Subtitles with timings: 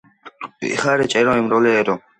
[0.69, 2.05] იხარე, ჭერო, იმრავლე, ერო!